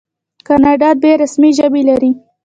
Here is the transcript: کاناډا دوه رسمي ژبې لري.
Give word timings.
کاناډا 0.47 0.89
دوه 1.01 1.13
رسمي 1.21 1.51
ژبې 1.57 1.81
لري. 1.89 2.11